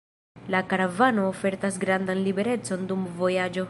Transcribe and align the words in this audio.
La 0.53 0.61
karavano 0.71 1.27
ofertas 1.33 1.79
grandan 1.87 2.25
liberecon 2.29 2.91
dum 2.93 3.09
vojaĝo. 3.23 3.59